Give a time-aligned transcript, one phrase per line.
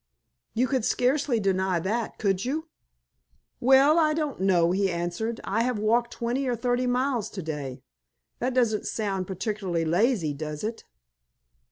[0.55, 2.69] You could scarcely deny that, could you?"
[3.59, 5.39] "Well, I don't know," he answered.
[5.43, 7.83] "I have walked twenty or thirty miles to day.
[8.39, 10.85] That doesn't sound particularly lazy, does it?"